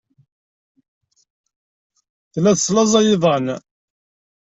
Tella 2.33 2.51
teslaẓay 2.57 3.07
iḍan. 3.15 3.45